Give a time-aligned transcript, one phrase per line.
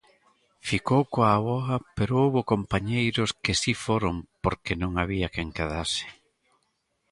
[0.69, 6.05] Ficou coa avoa, pero houbo compañeiros que si foron porque non había quen quedase.